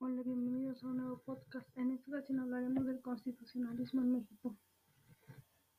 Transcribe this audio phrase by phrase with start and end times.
[0.00, 1.66] Hola, bienvenidos a un nuevo podcast.
[1.76, 4.54] En esta ocasión hablaremos del constitucionalismo en México.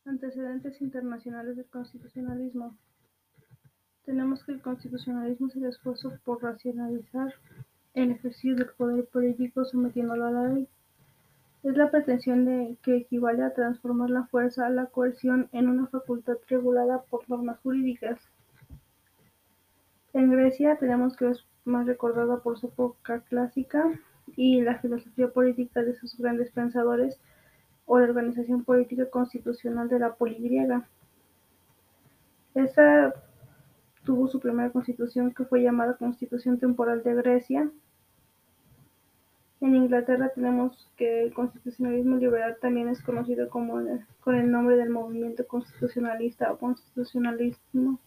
[0.03, 2.77] Antecedentes internacionales del constitucionalismo.
[4.03, 7.33] Tenemos que el constitucionalismo es el esfuerzo por racionalizar
[7.93, 10.67] el ejercicio del poder político sometiéndolo a la ley.
[11.63, 16.35] Es la pretensión de que equivale a transformar la fuerza, la coerción, en una facultad
[16.49, 18.19] regulada por normas jurídicas.
[20.11, 23.89] En Grecia tenemos que es más recordada por su época clásica,
[24.39, 27.19] y la filosofía política de sus grandes pensadores
[27.85, 30.87] o la organización política constitucional de la poligriega.
[32.55, 33.13] Esta
[34.05, 37.69] tuvo su primera constitución que fue llamada Constitución Temporal de Grecia.
[39.59, 43.81] En Inglaterra tenemos que el constitucionalismo liberal también es conocido como
[44.21, 47.99] con el nombre del movimiento constitucionalista o constitucionalismo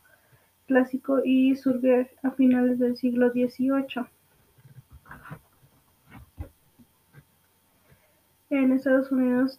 [0.66, 4.06] clásico y surge a finales del siglo XVIII.
[8.52, 9.58] En Estados Unidos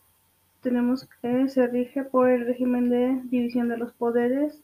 [0.62, 1.10] tenemos
[1.48, 4.62] se rige por el régimen de división de los poderes,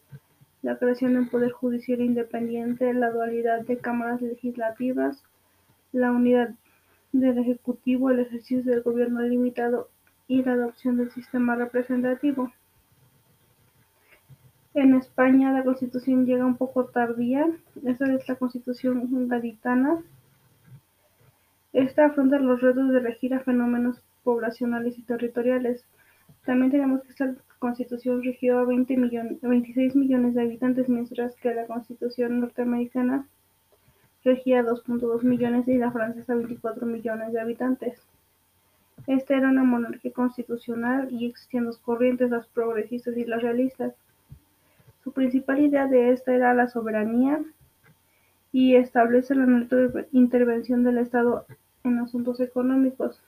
[0.62, 5.24] la creación de un poder judicial independiente, la dualidad de cámaras legislativas,
[5.94, 6.54] la unidad
[7.12, 9.90] del ejecutivo, el ejercicio del gobierno limitado
[10.28, 12.54] y la adopción del sistema representativo.
[14.76, 17.48] En España la constitución llega un poco tardía,
[17.84, 20.04] esta es la constitución gaditana.
[21.74, 25.84] Esta afronta los retos de regir a fenómenos poblacionales y territoriales.
[26.46, 31.52] También tenemos que esta constitución rigió a 20 millones, 26 millones de habitantes, mientras que
[31.56, 33.26] la constitución norteamericana
[34.24, 38.00] regía a 2.2 millones y la francesa 24 millones de habitantes.
[39.08, 43.96] Esta era una monarquía constitucional y existían dos corrientes, las progresistas y las realistas.
[45.04, 47.44] Su principal idea de esta era la soberanía
[48.52, 49.66] y establece la no
[50.12, 51.48] intervención del Estado
[51.84, 53.20] en asuntos económicos.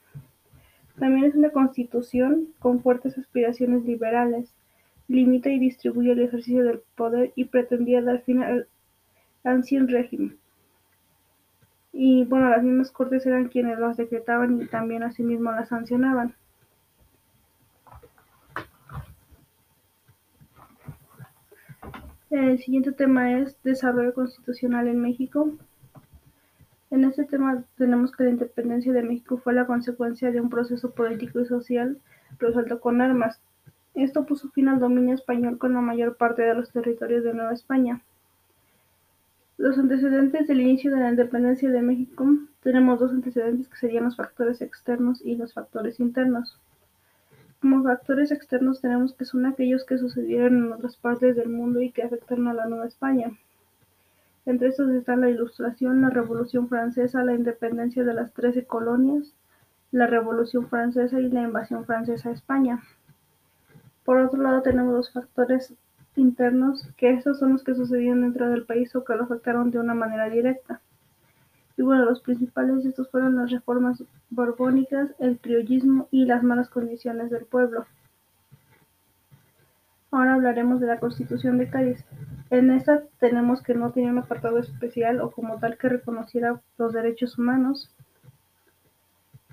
[0.98, 4.54] También es una constitución con fuertes aspiraciones liberales,
[5.08, 8.68] limita y distribuye el ejercicio del poder y pretendía dar fin al
[9.44, 10.38] ancien régimen.
[11.92, 16.34] Y bueno, las mismas cortes eran quienes las decretaban y también asimismo las sancionaban.
[22.30, 25.52] El siguiente tema es desarrollo constitucional en México.
[26.92, 30.90] En este tema tenemos que la independencia de México fue la consecuencia de un proceso
[30.90, 31.98] político y social
[32.38, 33.40] resuelto con armas.
[33.94, 37.54] Esto puso fin al dominio español con la mayor parte de los territorios de Nueva
[37.54, 38.02] España.
[39.56, 42.26] Los antecedentes del inicio de la independencia de México
[42.62, 46.58] tenemos dos antecedentes que serían los factores externos y los factores internos.
[47.62, 51.90] Como factores externos tenemos que son aquellos que sucedieron en otras partes del mundo y
[51.90, 53.32] que afectaron a la Nueva España.
[54.44, 59.34] Entre estos están la Ilustración, la Revolución Francesa, la independencia de las Trece Colonias,
[59.92, 62.82] la Revolución Francesa y la invasión francesa a España.
[64.04, 65.74] Por otro lado tenemos los factores
[66.16, 69.78] internos, que estos son los que sucedieron dentro del país o que lo afectaron de
[69.78, 70.80] una manera directa.
[71.76, 76.68] Y bueno, los principales de estos fueron las reformas borbónicas, el criollismo y las malas
[76.68, 77.86] condiciones del pueblo.
[80.10, 82.04] Ahora hablaremos de la Constitución de Cádiz.
[82.52, 86.92] En esta tenemos que no tenía un apartado especial o como tal que reconociera los
[86.92, 87.90] derechos humanos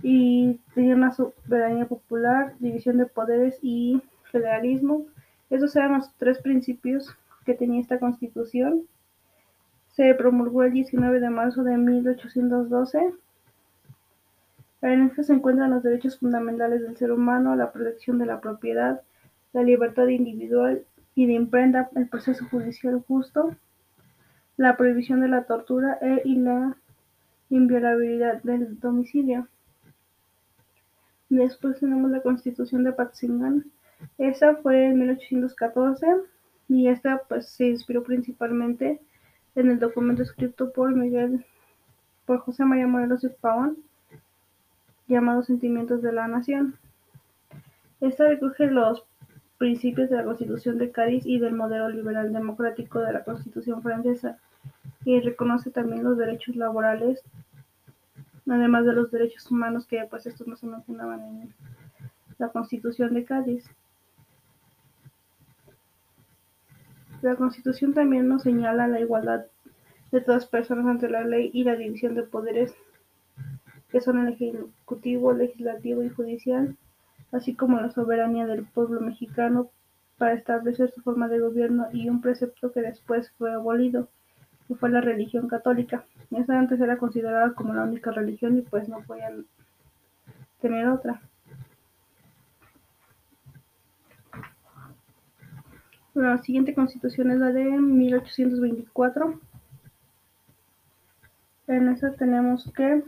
[0.01, 4.01] y tenía una soberanía popular, división de poderes y
[4.33, 5.05] federalismo.
[5.49, 7.15] Esos eran los tres principios
[7.45, 8.83] que tenía esta constitución.
[9.87, 13.13] Se promulgó el 19 de marzo de 1812.
[14.81, 19.03] En esta se encuentran los derechos fundamentales del ser humano, la protección de la propiedad,
[19.53, 20.83] la libertad individual
[21.19, 23.53] y de imprenta, el proceso judicial justo,
[24.55, 26.77] la prohibición de la tortura e, y la
[27.49, 29.49] inviolabilidad del domicilio.
[31.27, 33.65] Después tenemos la Constitución de Patzingán.
[34.17, 36.07] Esa fue en 1814
[36.69, 39.01] y esta pues se inspiró principalmente
[39.55, 41.45] en el documento escrito por Miguel
[42.25, 43.75] por José María Morelos y Pavón
[45.09, 46.77] llamado Sentimientos de la Nación.
[47.99, 49.03] Esta recoge los
[49.59, 54.39] principios de la Constitución de Cádiz y del modelo liberal democrático de la Constitución francesa,
[55.05, 57.21] y reconoce también los derechos laborales,
[58.47, 61.53] además de los derechos humanos que pues estos no se mencionaban en
[62.37, 63.69] la Constitución de Cádiz.
[67.21, 69.45] La Constitución también nos señala la igualdad
[70.11, 72.73] de todas personas ante la ley y la división de poderes
[73.89, 76.77] que son el ejecutivo, legislativo y judicial
[77.31, 79.69] así como la soberanía del pueblo mexicano
[80.17, 84.09] para establecer su forma de gobierno y un precepto que después fue abolido,
[84.67, 86.05] que fue la religión católica.
[86.31, 89.45] Esta antes era considerada como la única religión y pues no podían
[90.61, 91.21] tener otra.
[96.13, 99.39] La siguiente constitución es la de 1824.
[101.67, 103.03] En esta tenemos que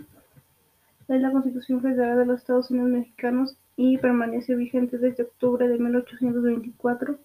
[1.08, 5.80] es la Constitución Federal de los Estados Unidos Mexicanos y permanece vigente desde octubre de
[5.80, 7.18] 1824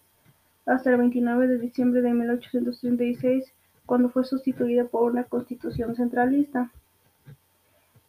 [0.66, 3.52] hasta el 29 de diciembre de 1836,
[3.86, 6.70] cuando fue sustituida por una constitución centralista.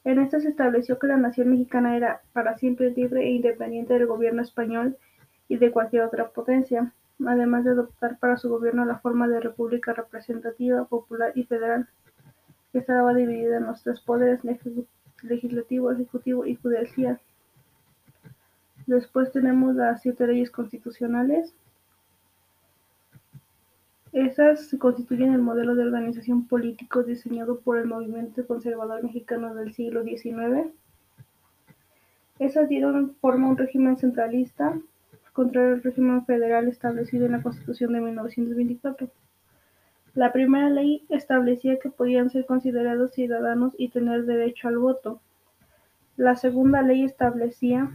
[0.03, 4.07] En esta se estableció que la nación mexicana era para siempre libre e independiente del
[4.07, 4.97] gobierno español
[5.47, 6.93] y de cualquier otra potencia,
[7.25, 11.87] además de adoptar para su gobierno la forma de república representativa, popular y federal,
[12.71, 14.39] que estaba dividida en los tres poderes
[15.23, 17.19] legislativo, ejecutivo y judicial.
[18.87, 21.53] Después tenemos las siete leyes constitucionales.
[24.13, 30.03] Esas constituyen el modelo de organización político diseñado por el movimiento conservador mexicano del siglo
[30.03, 30.71] XIX.
[32.39, 34.79] Esas dieron forma a un régimen centralista
[35.33, 39.09] contra el régimen federal establecido en la Constitución de 1924.
[40.13, 45.19] La primera ley establecía que podían ser considerados ciudadanos y tener derecho al voto.
[46.15, 47.91] La segunda ley establecía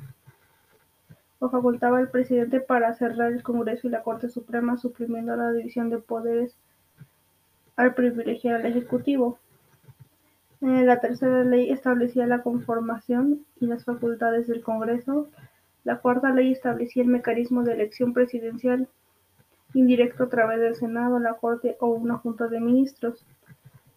[1.43, 5.91] o facultaba al presidente para cerrar el Congreso y la Corte Suprema, suprimiendo la división
[5.91, 6.57] de poderes
[7.75, 9.41] al privilegiar al Ejecutivo.
[10.61, 15.31] Eh, la tercera ley establecía la conformación y las facultades del Congreso.
[15.83, 18.87] La cuarta ley establecía el mecanismo de elección presidencial
[19.75, 23.27] indirecto a través del Senado, la Corte o una Junta de Ministros.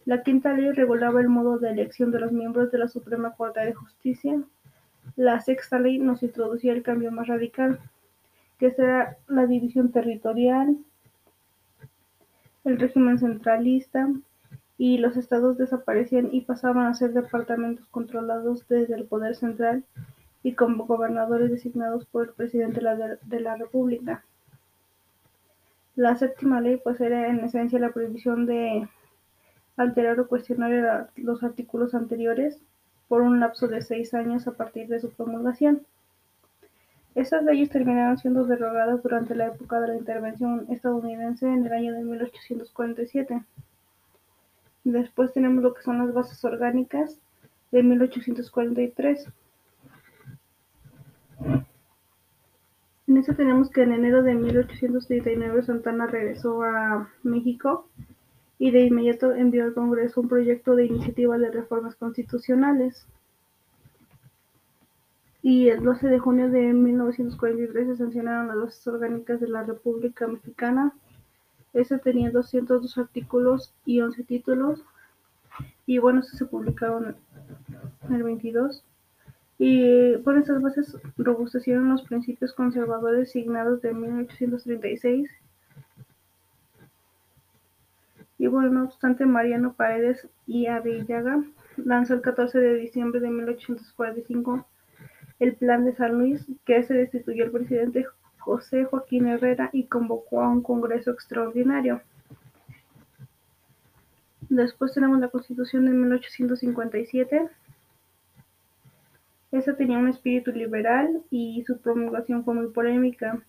[0.04, 3.60] La quinta ley regulaba el modo de elección de los miembros de la Suprema Corte
[3.60, 4.42] de Justicia.
[5.14, 7.78] La sexta ley nos introducía el cambio más radical,
[8.58, 10.76] que será la división territorial,
[12.64, 14.08] el régimen centralista,
[14.78, 19.84] y los estados desaparecían y pasaban a ser departamentos controlados desde el poder central
[20.42, 22.80] y con gobernadores designados por el presidente
[23.22, 24.24] de la República.
[25.94, 28.86] La séptima ley pues era en esencia la prohibición de
[29.78, 32.60] alterar o cuestionar los artículos anteriores
[33.08, 35.82] por un lapso de seis años a partir de su promulgación.
[37.14, 41.94] Estas leyes terminaron siendo derogadas durante la época de la intervención estadounidense en el año
[41.94, 43.42] de 1847.
[44.84, 47.18] Después tenemos lo que son las bases orgánicas
[47.72, 49.28] de 1843.
[53.08, 57.88] En eso tenemos que en enero de 1839 Santana regresó a México
[58.58, 63.06] y de inmediato envió al Congreso un proyecto de iniciativa de reformas constitucionales.
[65.42, 70.26] Y el 12 de junio de 1943 se sancionaron las bases orgánicas de la República
[70.26, 70.92] Mexicana.
[71.72, 74.82] Ese tenía 202 artículos y 11 títulos.
[75.84, 77.16] Y bueno, se publicaron
[78.10, 78.82] el 22
[79.58, 85.30] y por estas bases robustecieron los principios conservadores signados de 1836.
[88.38, 91.42] Y bueno, no obstante, Mariano Paredes y Avillaga
[91.76, 94.66] lanzó el 14 de diciembre de 1845
[95.38, 98.06] el Plan de San Luis, que se destituyó el presidente
[98.38, 102.00] José Joaquín Herrera y convocó a un congreso extraordinario.
[104.48, 107.50] Después tenemos la Constitución de 1857
[109.52, 113.40] esta tenía un espíritu liberal y su promulgación fue muy polémica,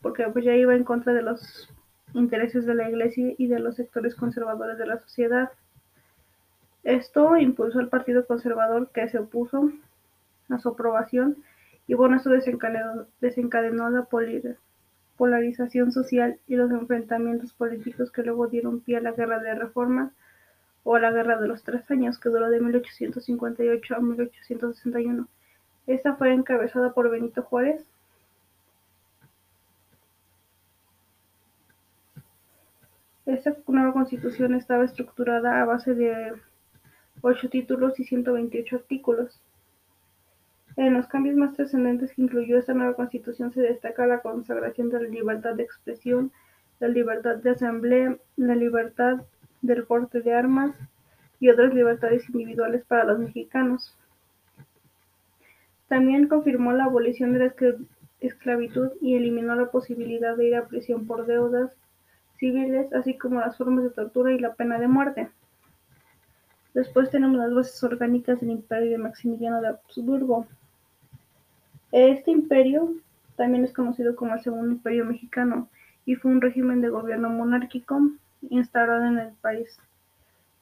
[0.00, 1.68] porque pues ya iba en contra de los
[2.14, 5.50] intereses de la Iglesia y de los sectores conservadores de la sociedad.
[6.82, 9.70] Esto impulsó al Partido Conservador que se opuso
[10.48, 11.36] a su aprobación
[11.86, 14.08] y bueno, esto desencadenó, desencadenó la
[15.16, 20.12] polarización social y los enfrentamientos políticos que luego dieron pie a la Guerra de Reforma
[20.82, 25.28] o a la Guerra de los Tres Años, que duró de 1858 a 1861.
[25.86, 27.84] Esta fue encabezada por Benito Juárez.
[33.26, 36.34] Esta nueva constitución estaba estructurada a base de
[37.22, 39.40] ocho títulos y 128 artículos.
[40.76, 45.02] En los cambios más trascendentes que incluyó esta nueva constitución se destaca la consagración de
[45.02, 46.32] la libertad de expresión,
[46.80, 49.22] la libertad de asamblea, la libertad
[49.62, 50.76] del porte de armas
[51.40, 53.96] y otras libertades individuales para los mexicanos.
[55.88, 57.54] También confirmó la abolición de la
[58.20, 61.74] esclavitud y eliminó la posibilidad de ir a prisión por deudas
[62.38, 65.28] civiles, así como las formas de tortura y la pena de muerte.
[66.74, 70.46] Después tenemos las bases orgánicas del imperio de Maximiliano de Habsburgo.
[71.92, 72.94] Este imperio
[73.36, 75.68] también es conocido como el Segundo Imperio Mexicano
[76.04, 78.00] y fue un régimen de gobierno monárquico
[78.50, 79.78] instaurado en el país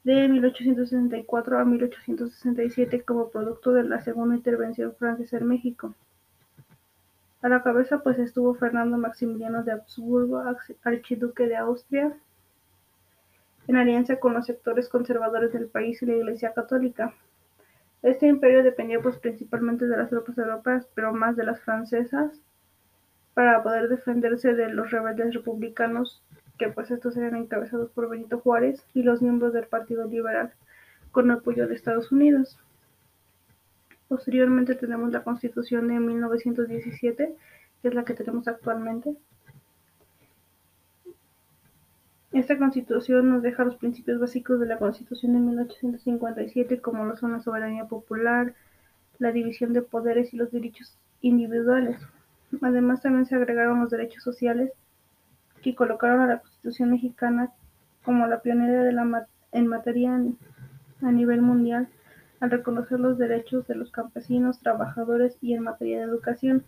[0.03, 5.95] de 1864 a 1867 como producto de la segunda intervención francesa en México.
[7.43, 10.41] A la cabeza pues estuvo Fernando Maximiliano de Habsburgo,
[10.85, 12.13] archiduque de Austria,
[13.67, 17.13] en alianza con los sectores conservadores del país y la Iglesia Católica.
[18.01, 22.31] Este imperio dependía pues principalmente de las tropas europeas, pero más de las francesas,
[23.33, 26.23] para poder defenderse de los rebeldes republicanos,
[26.57, 30.53] que pues estos eran encabezados por Benito Juárez y los miembros del Partido Liberal,
[31.11, 32.57] con apoyo de Estados Unidos.
[34.13, 37.35] Posteriormente tenemos la Constitución de 1917,
[37.81, 39.15] que es la que tenemos actualmente.
[42.31, 47.31] Esta Constitución nos deja los principios básicos de la Constitución de 1857, como lo son
[47.31, 48.53] la soberanía popular,
[49.17, 51.99] la división de poderes y los derechos individuales.
[52.61, 54.73] Además, también se agregaron los derechos sociales
[55.63, 57.51] que colocaron a la Constitución mexicana
[58.05, 58.87] como la pionera
[59.53, 60.21] en materia
[61.01, 61.89] a nivel mundial
[62.39, 66.63] al reconocer los derechos de los campesinos, trabajadores y en materia de educación.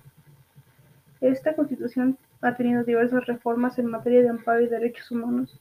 [1.22, 5.60] Esta Constitución ha tenido diversas reformas en materia de amparo y derechos humanos.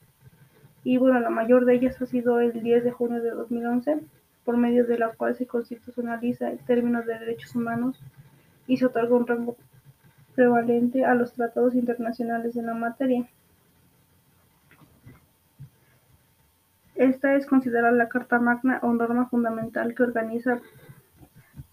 [0.83, 4.01] Y bueno, la mayor de ellas ha sido el 10 de junio de 2011,
[4.43, 7.99] por medio de la cual se constitucionaliza el término de derechos humanos
[8.67, 9.57] y se otorga un rango
[10.35, 13.27] prevalente a los tratados internacionales en la materia.
[16.95, 20.61] Esta es considerada la Carta Magna o norma fundamental que organiza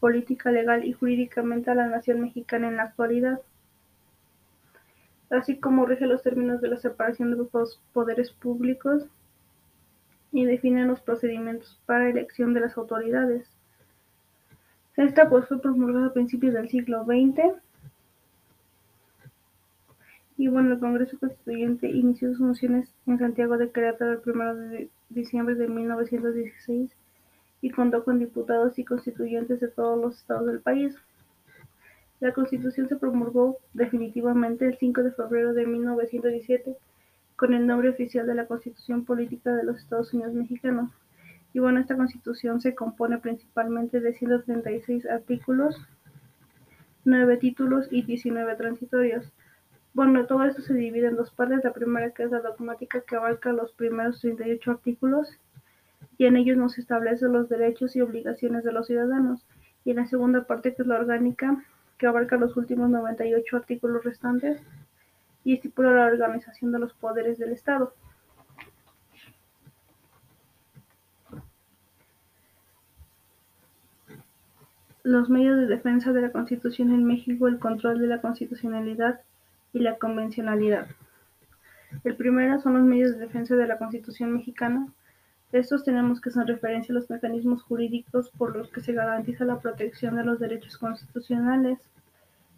[0.00, 3.40] política legal y jurídicamente a la nación mexicana en la actualidad,
[5.30, 9.06] así como rige los términos de la separación de los poderes públicos
[10.32, 13.48] y define los procedimientos para elección de las autoridades.
[14.96, 17.54] Esta pues fue promulgada a principios del siglo XX
[20.36, 24.90] y bueno, el Congreso Constituyente inició sus funciones en Santiago de Querétaro el 1 de
[25.10, 26.90] diciembre de 1916
[27.60, 30.96] y contó con diputados y constituyentes de todos los estados del país.
[32.20, 36.76] La Constitución se promulgó definitivamente el 5 de febrero de 1917
[37.36, 40.90] con el nombre oficial de la Constitución Política de los Estados Unidos Mexicanos.
[41.52, 45.76] Y bueno, esta Constitución se compone principalmente de 136 artículos,
[47.04, 49.30] 9 títulos y 19 transitorios.
[49.94, 51.62] Bueno, todo esto se divide en dos partes.
[51.64, 55.28] La primera que es la dogmática que abarca los primeros 38 artículos
[56.16, 59.44] y en ellos nos establece los derechos y obligaciones de los ciudadanos.
[59.84, 61.62] Y en la segunda parte que es la orgánica
[61.98, 64.62] que abarca los últimos 98 artículos restantes
[65.44, 67.92] y estipula la organización de los poderes del Estado.
[75.02, 79.20] Los medios de defensa de la Constitución en México, el control de la constitucionalidad
[79.72, 80.86] y la convencionalidad.
[82.04, 84.88] El primero son los medios de defensa de la Constitución mexicana.
[85.52, 89.60] Estos tenemos que son referencia a los mecanismos jurídicos por los que se garantiza la
[89.60, 91.78] protección de los derechos constitucionales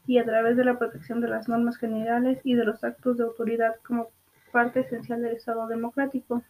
[0.06, 3.24] y a través de la protección de las normas generales y de los actos de
[3.24, 4.08] autoridad como
[4.52, 6.42] parte esencial del Estado democrático.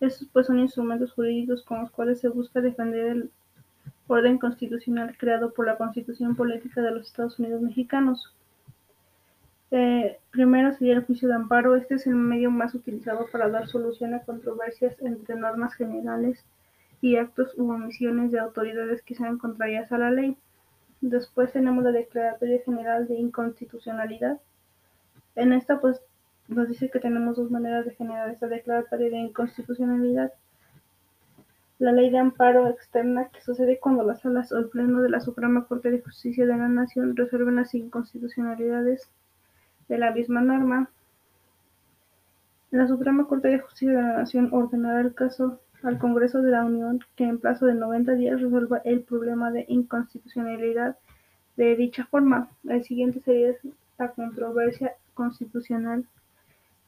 [0.00, 3.30] Estos pues son instrumentos jurídicos con los cuales se busca defender el
[4.06, 8.34] orden constitucional creado por la Constitución Política de los Estados Unidos Mexicanos.
[9.70, 11.74] Eh, primero sería el juicio de amparo.
[11.76, 16.44] Este es el medio más utilizado para dar solución a controversias entre normas generales
[17.00, 20.36] y actos u omisiones de autoridades que sean contrarias a la ley.
[21.00, 24.40] Después tenemos la Declaratoria General de Inconstitucionalidad.
[25.34, 26.00] En esta pues
[26.48, 30.32] nos dice que tenemos dos maneras de generar esta declaratoria de inconstitucionalidad.
[31.78, 35.20] La ley de amparo externa que sucede cuando las salas o el pleno de la
[35.20, 39.10] Suprema Corte de Justicia de la Nación resuelven las inconstitucionalidades
[39.88, 40.90] de la misma norma,
[42.70, 46.64] la Suprema Corte de Justicia de la Nación ordenará el caso al Congreso de la
[46.64, 50.96] Unión que en plazo de 90 días resuelva el problema de inconstitucionalidad
[51.56, 52.48] de dicha forma.
[52.68, 53.54] El siguiente sería
[53.98, 56.04] la controversia constitucional.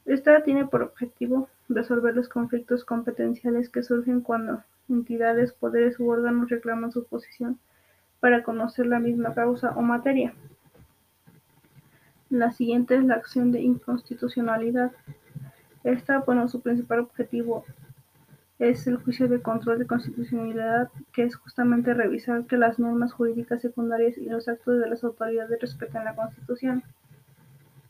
[0.05, 6.49] Esta tiene por objetivo resolver los conflictos competenciales que surgen cuando entidades, poderes u órganos
[6.49, 7.59] reclaman su posición
[8.19, 10.33] para conocer la misma causa o materia.
[12.29, 14.91] La siguiente es la acción de inconstitucionalidad.
[15.83, 17.63] Esta, bueno, su principal objetivo
[18.59, 23.61] es el juicio de control de constitucionalidad, que es justamente revisar que las normas jurídicas
[23.61, 26.83] secundarias y los actos de las autoridades respeten la Constitución.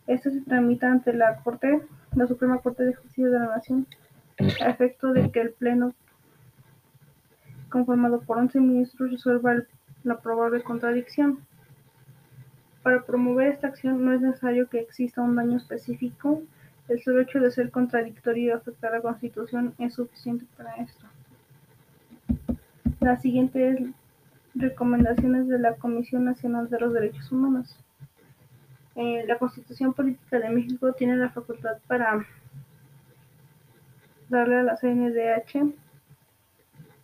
[0.08, 1.82] Este se tramita ante la Corte,
[2.16, 3.88] la Suprema Corte de Justicia de la Nación,
[4.40, 5.94] a efecto de que el Pleno,
[7.70, 9.64] conformado por 11 ministros, resuelva
[10.04, 11.47] la probable contradicción.
[12.88, 16.42] Para promover esta acción no es necesario que exista un daño específico,
[16.88, 21.06] El solo hecho de ser contradictorio y afectar la Constitución es suficiente para esto.
[23.02, 23.80] La siguiente es
[24.56, 27.78] recomendaciones de la Comisión Nacional de los Derechos Humanos.
[28.96, 32.26] Eh, la Constitución Política de México tiene la facultad para
[34.30, 35.74] darle a la CNDH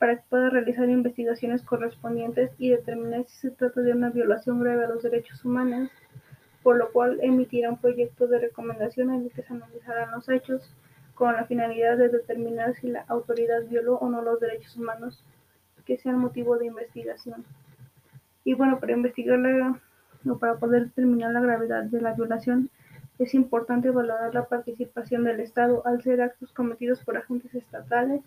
[0.04, 4.84] para que pueda realizar investigaciones correspondientes y determinar si se trata de una violación grave
[4.84, 5.90] a los derechos humanos,
[6.62, 10.76] por lo cual emitirá un proyecto de recomendación en el que se analizarán los hechos
[11.14, 15.24] con la finalidad de determinar si la autoridad violó o no los derechos humanos
[15.86, 17.46] que sean motivo de investigación.
[18.44, 19.80] Y bueno, para investigar la
[20.30, 22.70] o para poder determinar la gravedad de la violación,
[23.20, 28.20] es importante valorar la participación del Estado al ser actos cometidos por agentes estatales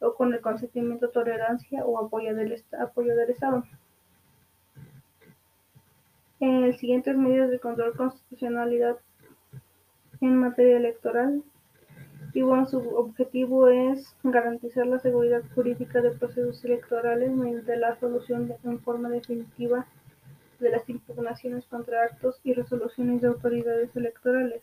[0.00, 3.64] o con el consentimiento, tolerancia o apoyo del, apoyo del Estado.
[6.40, 8.98] En el siguiente medios de control constitucionalidad
[10.20, 11.42] en materia electoral
[12.34, 18.52] y bueno, su objetivo es garantizar la seguridad jurídica de procesos electorales mediante la solución
[18.64, 19.86] en forma definitiva
[20.60, 24.62] de las impugnaciones contra actos y resoluciones de autoridades electorales.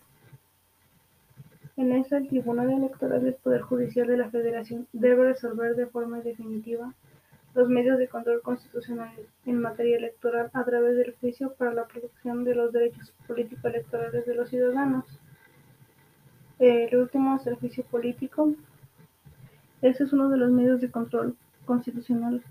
[1.77, 6.22] En esta, el Tribunal Electoral del Poder Judicial de la Federación debe resolver de forma
[6.22, 6.94] definitiva
[7.53, 9.13] los medios de control constitucional
[9.46, 14.36] en materia electoral a través del juicio para la protección de los derechos político-electorales de
[14.36, 15.05] los ciudadanos.
[16.60, 18.53] El último es el juicio político.
[19.82, 22.41] Este es uno de los medios de control constitucional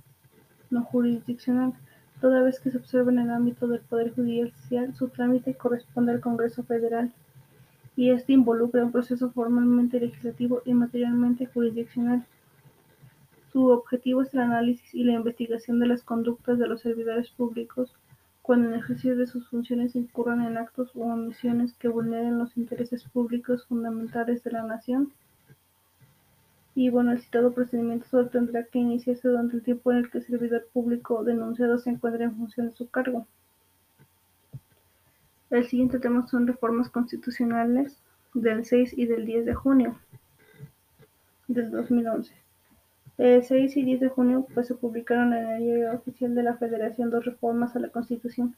[0.71, 1.73] no jurisdiccional
[2.21, 6.21] toda vez que se observa en el ámbito del Poder Judicial, su trámite corresponde al
[6.21, 7.13] Congreso Federal,
[7.97, 12.27] y este involucra un proceso formalmente legislativo y materialmente jurisdiccional.
[13.53, 17.93] Su objetivo es el análisis y la investigación de las conductas de los servidores públicos
[18.43, 23.05] cuando en ejercicio de sus funciones incurran en actos u omisiones que vulneren los intereses
[23.05, 25.13] públicos fundamentales de la nación
[26.77, 30.19] y bueno, el citado procedimiento solo tendrá que iniciarse durante el tiempo en el que
[30.19, 33.29] el servidor público denunciado se encuentre en función de su cargo.
[35.55, 38.03] El siguiente tema son reformas constitucionales
[38.35, 39.97] del 6 y del 10 de junio
[41.47, 42.35] del 2011.
[43.19, 46.57] El 6 y 10 de junio pues, se publicaron en el diario oficial de la
[46.57, 48.57] Federación dos reformas a la Constitución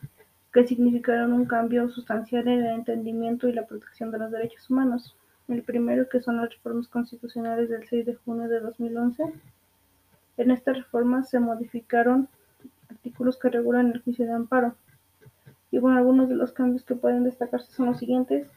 [0.54, 5.14] que significaron un cambio sustancial en el entendimiento y la protección de los derechos humanos.
[5.48, 9.34] El primero, que son las reformas constitucionales del 6 de junio de 2011.
[10.38, 12.26] En estas reformas se modificaron
[12.88, 14.76] artículos que regulan el juicio de amparo.
[15.70, 18.48] Y bueno, algunos de los cambios que pueden destacarse son los siguientes.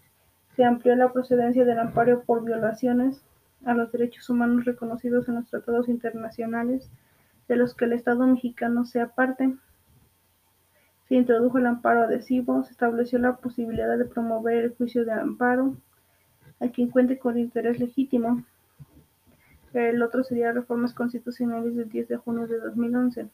[0.56, 3.22] Se amplió la procedencia del amparo por violaciones
[3.66, 6.90] a los derechos humanos reconocidos en los tratados internacionales
[7.48, 9.54] de los que el Estado mexicano sea parte.
[11.08, 15.76] Se introdujo el amparo adhesivo, se estableció la posibilidad de promover el juicio de amparo,
[16.60, 18.44] a quien cuente con interés legítimo.
[19.74, 23.28] El otro sería reformas constitucionales del 10 de junio de 2011.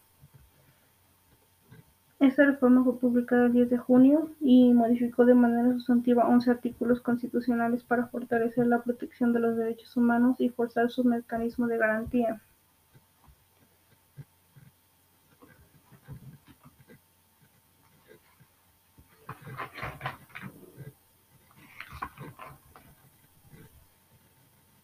[2.20, 7.02] Esta reforma fue publicada el 10 de junio y modificó de manera sustantiva 11 artículos
[7.02, 12.42] constitucionales para fortalecer la protección de los derechos humanos y forzar su mecanismo de garantía.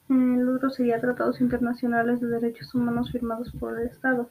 [0.10, 4.30] El otro sería tratados internacionales de derechos humanos firmados por el Estado.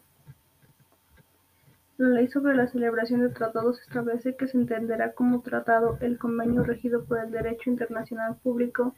[2.01, 6.65] La ley sobre la celebración de tratados establece que se entenderá como tratado el convenio
[6.65, 8.95] regido por el derecho internacional público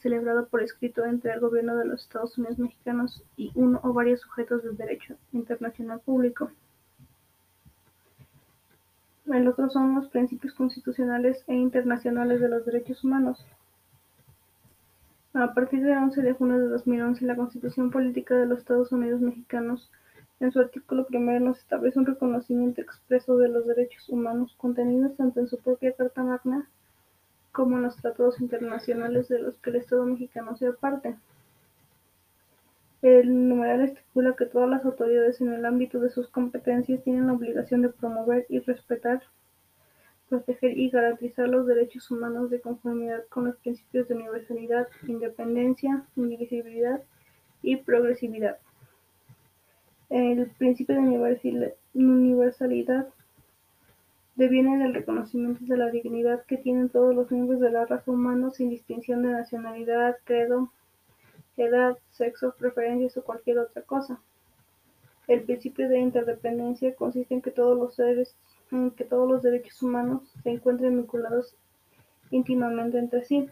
[0.00, 4.20] celebrado por escrito entre el gobierno de los Estados Unidos mexicanos y uno o varios
[4.20, 6.50] sujetos del derecho internacional público.
[9.32, 13.42] El otro son los principios constitucionales e internacionales de los derechos humanos.
[15.32, 19.22] A partir del 11 de junio de 2011, la Constitución Política de los Estados Unidos
[19.22, 19.90] Mexicanos,
[20.44, 25.40] en su artículo primero, nos establece un reconocimiento expreso de los derechos humanos contenidos tanto
[25.40, 26.68] en su propia Carta Magna
[27.52, 31.16] como en los tratados internacionales de los que el Estado mexicano sea parte.
[33.02, 37.34] El numeral estipula que todas las autoridades en el ámbito de sus competencias tienen la
[37.34, 39.22] obligación de promover y respetar
[40.32, 47.02] proteger y garantizar los derechos humanos de conformidad con los principios de universalidad, independencia, indivisibilidad
[47.60, 48.56] y progresividad.
[50.12, 53.08] El principio de universalidad
[54.34, 58.50] deviene del reconocimiento de la dignidad que tienen todos los miembros de la raza humana
[58.50, 60.70] sin distinción de nacionalidad, credo,
[61.56, 64.20] edad, sexo, preferencias o cualquier otra cosa.
[65.28, 68.36] El principio de interdependencia consiste en que todos los seres
[68.70, 71.56] en que todos los derechos humanos se encuentren vinculados
[72.30, 73.48] íntimamente entre sí.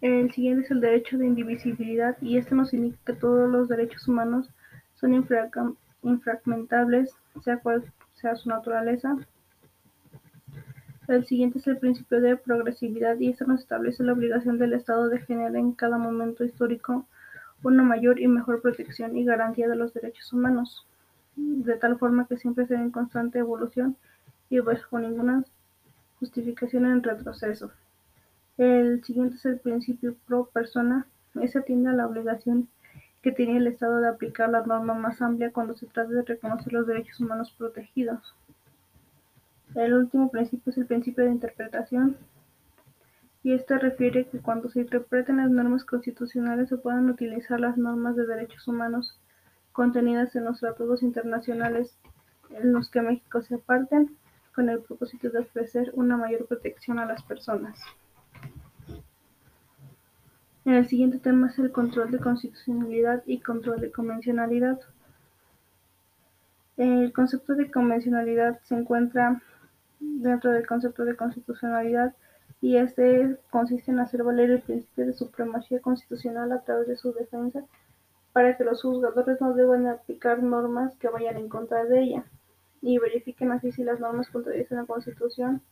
[0.00, 4.08] El siguiente es el derecho de indivisibilidad y esto nos indica que todos los derechos
[4.08, 4.50] humanos
[5.00, 5.14] son
[6.02, 7.84] infragmentables, sea cual
[8.14, 9.16] sea su naturaleza.
[11.08, 15.08] El siguiente es el principio de progresividad y esto nos establece la obligación del Estado
[15.08, 17.06] de generar en cada momento histórico
[17.62, 20.86] una mayor y mejor protección y garantía de los derechos humanos,
[21.36, 23.96] de tal forma que siempre estén en constante evolución
[24.48, 25.44] y bajo ninguna
[26.18, 27.70] justificación en retroceso.
[28.56, 31.06] El siguiente es el principio pro persona.
[31.40, 32.68] Ese atiende a la obligación
[33.22, 36.72] que tiene el Estado de aplicar la norma más amplia cuando se trata de reconocer
[36.72, 38.34] los derechos humanos protegidos.
[39.74, 42.16] El último principio es el principio de interpretación,
[43.42, 48.16] y este refiere que cuando se interpreten las normas constitucionales se puedan utilizar las normas
[48.16, 49.18] de derechos humanos
[49.72, 51.96] contenidas en los tratados internacionales
[52.50, 54.16] en los que México se aparten,
[54.54, 57.80] con el propósito de ofrecer una mayor protección a las personas.
[60.64, 64.78] El siguiente tema es el control de constitucionalidad y control de convencionalidad.
[66.76, 69.40] El concepto de convencionalidad se encuentra
[70.00, 72.14] dentro del concepto de constitucionalidad
[72.60, 77.12] y este consiste en hacer valer el principio de supremacía constitucional a través de su
[77.12, 77.64] defensa
[78.32, 82.24] para que los juzgadores no deban aplicar normas que vayan en contra de ella
[82.82, 85.62] y verifiquen así si las normas contradicen la Constitución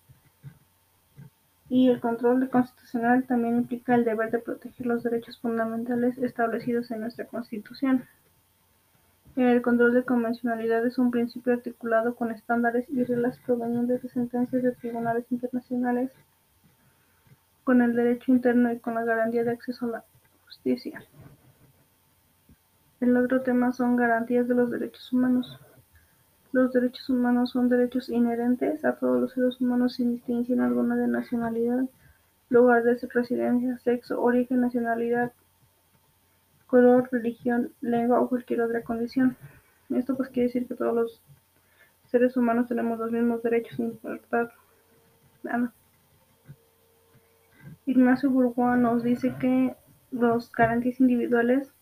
[1.70, 7.00] y el control constitucional también implica el deber de proteger los derechos fundamentales establecidos en
[7.00, 8.04] nuestra Constitución.
[9.36, 14.62] El control de convencionalidad es un principio articulado con estándares y reglas provenientes de sentencias
[14.62, 16.10] de tribunales internacionales,
[17.64, 20.04] con el derecho interno y con la garantía de acceso a la
[20.46, 21.02] justicia.
[23.00, 25.60] El otro tema son garantías de los derechos humanos.
[26.58, 31.06] Los derechos humanos son derechos inherentes a todos los seres humanos sin distinción alguna de
[31.06, 31.84] nacionalidad,
[32.48, 35.32] lugar de residencia, sexo, origen, nacionalidad,
[36.66, 39.36] color, religión, lengua o cualquier otra condición.
[39.88, 41.22] Esto pues quiere decir que todos los
[42.06, 44.52] seres humanos tenemos los mismos derechos sin importar
[45.44, 45.72] nada.
[47.86, 49.76] Ignacio Bourgois nos dice que
[50.10, 51.72] los garantías individuales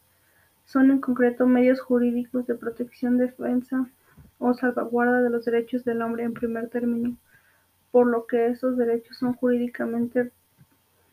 [0.67, 3.89] son en concreto medios jurídicos de protección, defensa,
[4.39, 7.17] o salvaguarda de los derechos del hombre en primer término,
[7.91, 10.31] por lo que esos derechos son jurídicamente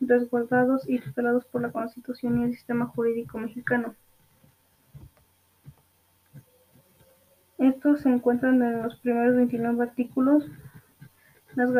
[0.00, 3.94] resguardados y tutelados por la Constitución y el sistema jurídico mexicano.
[7.58, 10.44] Estos se encuentran en los primeros 29 artículos.
[11.54, 11.70] Las,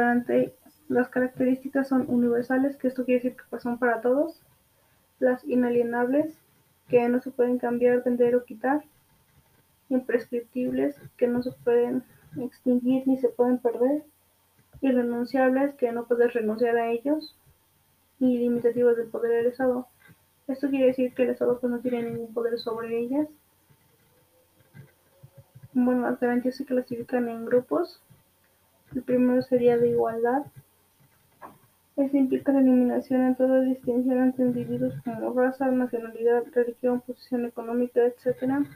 [0.89, 4.41] las características son universales, que esto quiere decir que son para todos.
[5.19, 6.39] Las inalienables,
[6.89, 8.85] que no se pueden cambiar, vender o quitar
[9.89, 12.03] imprescriptibles que no se pueden
[12.37, 14.05] extinguir ni se pueden perder,
[14.81, 17.37] irrenunciables que no puedes renunciar a ellos,
[18.21, 19.87] y limitativos del poder del Estado.
[20.47, 23.29] Esto quiere decir que el Estado pues, no tiene ningún poder sobre ellas.
[25.73, 28.01] Bueno, las garantías se clasifican en grupos.
[28.95, 30.45] El primero sería de igualdad.
[31.97, 38.05] Este implica la eliminación en toda distinción entre individuos como raza, nacionalidad, religión, posición económica,
[38.05, 38.67] etc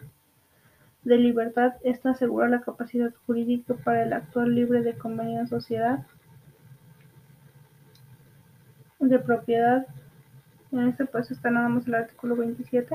[1.08, 6.06] de libertad, esta asegura la capacidad jurídica para el actuar libre de convenir en sociedad,
[8.98, 9.86] de propiedad.
[10.70, 12.94] En este paso está nada más el artículo 27,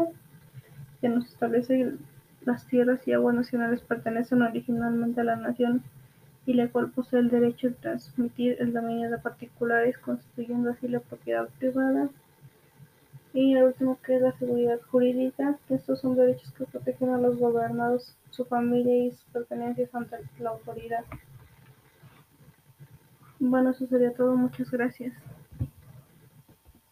[1.02, 1.94] que nos establece que
[2.46, 5.82] las tierras y aguas nacionales pertenecen originalmente a la nación
[6.46, 11.00] y la cual posee el derecho de transmitir el dominio de particulares, constituyendo así la
[11.00, 12.10] propiedad privada.
[13.34, 17.18] Y el último que es la seguridad jurídica, que estos son derechos que protegen a
[17.18, 21.04] los gobernados, su familia y sus pertenencias ante la autoridad.
[23.40, 24.36] Bueno, eso sería todo.
[24.36, 25.14] Muchas gracias.